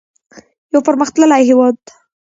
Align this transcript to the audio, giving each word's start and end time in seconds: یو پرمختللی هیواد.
یو 0.71 0.79
پرمختللی 0.87 1.41
هیواد. 1.49 1.77